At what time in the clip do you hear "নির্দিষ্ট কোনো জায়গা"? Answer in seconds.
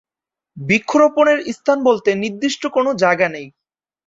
2.23-3.27